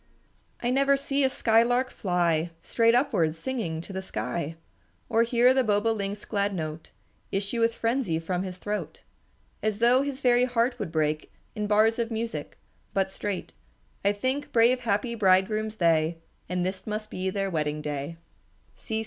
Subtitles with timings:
[0.63, 4.55] I never see a skylark fly Straight upward, singing, to the sky,
[5.09, 6.89] Or hear the bobolink's glad note
[7.31, 9.01] Issue with frenzy from his throat,
[9.61, 12.57] As though his very heart would break In bars of music,
[12.95, 13.53] but straight
[14.03, 16.17] I think, brave, happy bridegrooms they,
[16.49, 18.17] And this must be their wedding day.